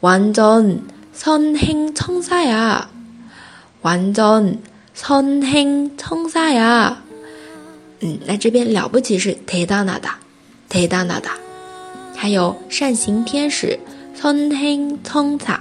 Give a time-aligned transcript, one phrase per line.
[0.00, 2.86] 완전선행천사 야，
[3.82, 6.96] 완전선행천사 야。
[8.00, 10.14] 嗯，那这边了不起是대단하 다，
[10.68, 11.36] 대단하 다。
[12.16, 13.78] 还有善行天使，
[14.20, 15.60] 선행천 사，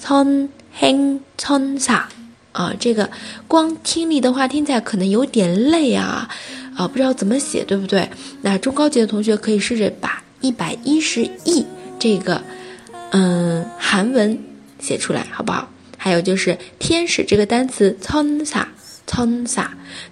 [0.00, 2.08] 선행천 사。
[2.52, 3.10] 啊，这个
[3.48, 6.28] 光听力的话听起来可能有点累啊，
[6.76, 8.10] 啊，不知道怎么写，对不对？
[8.42, 10.15] 那中高级的同学可以试着把。
[10.41, 11.65] 一百一十亿
[11.99, 12.41] 这个，
[13.11, 14.37] 嗯，韩文
[14.79, 15.67] 写出来好不好？
[15.97, 19.67] 还有就是天使这个单词，con sa，con sa，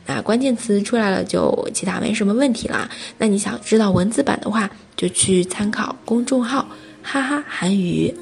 [0.06, 2.90] 那关键词出来了，就其他没什么问题啦。
[3.18, 6.68] 那你想知道文字版的话，就去参考公众号
[7.04, 8.14] 哈哈韩语。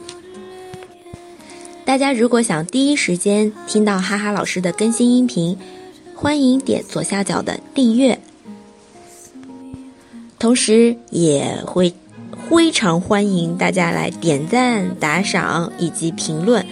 [1.86, 5.58] 大家如果想第一时间听到哈哈老师的更新音频，
[6.14, 8.20] 欢迎点左下角的订阅。
[10.43, 11.93] 同时也会
[12.49, 16.65] 非常欢迎大家来点赞、打赏以及评论。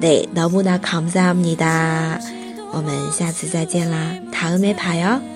[0.00, 2.20] 对，너무나감사합니 다。
[2.72, 5.33] 我们下次再见啦，다음에봐 요。